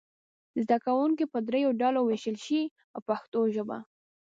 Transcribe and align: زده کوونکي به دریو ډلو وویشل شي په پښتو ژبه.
زده 0.63 0.77
کوونکي 0.85 1.23
به 1.31 1.39
دریو 1.47 1.69
ډلو 1.81 1.99
وویشل 2.03 2.37
شي 2.45 2.61
په 2.93 2.99
پښتو 3.07 3.39
ژبه. 3.55 3.77